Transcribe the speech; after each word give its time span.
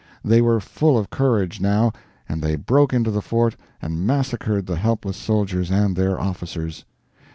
They 0.25 0.41
were 0.41 0.59
full 0.59 0.97
of 0.97 1.11
courage, 1.11 1.61
now, 1.61 1.91
and 2.27 2.41
they 2.41 2.55
broke 2.55 2.91
into 2.91 3.11
the 3.11 3.21
fort 3.21 3.55
and 3.83 4.03
massacred 4.03 4.65
the 4.65 4.77
helpless 4.77 5.15
soldiers 5.15 5.69
and 5.69 5.95
their 5.95 6.19
officers. 6.19 6.85